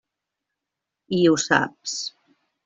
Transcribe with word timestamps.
I 1.19 1.19
ho 1.27 1.35
saps. 1.45 1.95